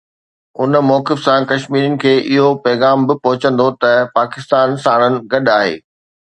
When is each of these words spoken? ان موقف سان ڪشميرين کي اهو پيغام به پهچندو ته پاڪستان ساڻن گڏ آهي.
ان 0.61 0.71
موقف 0.85 1.17
سان 1.25 1.41
ڪشميرين 1.51 1.97
کي 2.03 2.13
اهو 2.29 2.47
پيغام 2.63 2.97
به 3.11 3.15
پهچندو 3.27 3.67
ته 3.85 3.93
پاڪستان 4.17 4.67
ساڻن 4.87 5.13
گڏ 5.35 5.55
آهي. 5.59 5.75